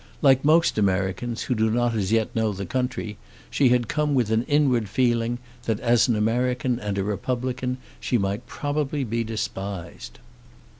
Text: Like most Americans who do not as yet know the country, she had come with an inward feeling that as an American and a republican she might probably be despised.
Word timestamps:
Like 0.23 0.43
most 0.43 0.79
Americans 0.79 1.43
who 1.43 1.53
do 1.53 1.69
not 1.69 1.93
as 1.93 2.11
yet 2.11 2.35
know 2.35 2.53
the 2.53 2.65
country, 2.65 3.19
she 3.51 3.69
had 3.69 3.87
come 3.87 4.15
with 4.15 4.31
an 4.31 4.41
inward 4.47 4.89
feeling 4.89 5.37
that 5.65 5.79
as 5.79 6.07
an 6.07 6.15
American 6.15 6.79
and 6.79 6.97
a 6.97 7.03
republican 7.03 7.77
she 7.99 8.17
might 8.17 8.47
probably 8.47 9.03
be 9.03 9.23
despised. 9.23 10.17